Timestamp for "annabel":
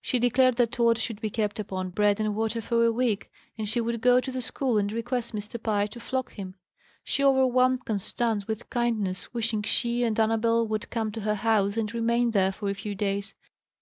10.18-10.66